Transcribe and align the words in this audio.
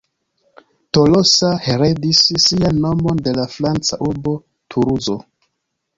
Tolosa 0.97 1.51
heredis 1.67 2.23
sian 2.47 2.81
nomon 2.87 3.23
de 3.27 3.35
la 3.41 3.47
franca 3.57 4.03
urbo 4.11 4.35
Tuluzo. 4.73 5.19